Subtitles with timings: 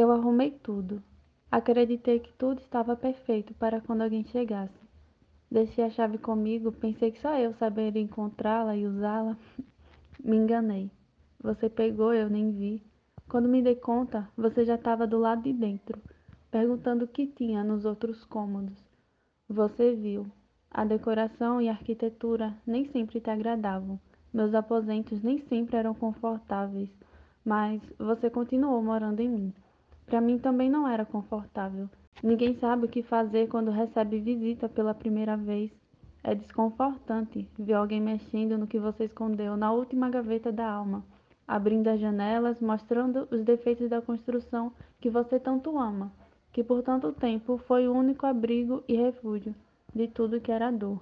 [0.00, 1.02] Eu arrumei tudo.
[1.50, 4.78] Acreditei que tudo estava perfeito para quando alguém chegasse.
[5.50, 9.36] Deixei a chave comigo, pensei que só eu saberia encontrá-la e usá-la.
[10.22, 10.88] Me enganei.
[11.42, 12.80] Você pegou, eu nem vi.
[13.28, 16.00] Quando me dei conta, você já estava do lado de dentro,
[16.48, 18.78] perguntando o que tinha nos outros cômodos.
[19.48, 20.30] Você viu.
[20.70, 23.98] A decoração e a arquitetura nem sempre te agradavam.
[24.32, 26.88] Meus aposentos nem sempre eram confortáveis,
[27.44, 29.54] mas você continuou morando em mim.
[30.08, 31.88] Para mim também não era confortável.
[32.22, 35.70] Ninguém sabe o que fazer quando recebe visita pela primeira vez.
[36.24, 41.04] É desconfortante ver alguém mexendo no que você escondeu na última gaveta da alma,
[41.46, 46.10] abrindo as janelas, mostrando os defeitos da construção que você tanto ama,
[46.52, 49.54] que por tanto tempo foi o único abrigo e refúgio
[49.94, 51.00] de tudo que era dor.